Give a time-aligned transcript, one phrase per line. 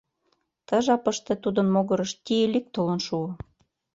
[0.67, 3.29] Ты жапыште тудын могырыш Тиилик толын шуо.